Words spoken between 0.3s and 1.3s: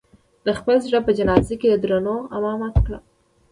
د خپل زړه په